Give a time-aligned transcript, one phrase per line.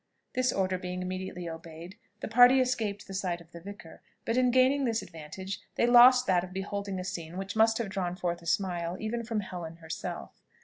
[0.33, 4.49] This order being immediately obeyed, the party escaped the sight of the vicar; but in
[4.49, 8.41] gaining this advantage they lost that of beholding a scene which must have drawn forth
[8.41, 10.41] a smile, even from Helen herself.